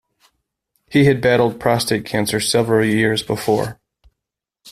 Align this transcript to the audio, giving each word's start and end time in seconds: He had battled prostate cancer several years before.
He 0.89 1.05
had 1.05 1.21
battled 1.21 1.59
prostate 1.59 2.05
cancer 2.07 2.39
several 2.39 2.83
years 2.83 3.21
before. 3.21 3.79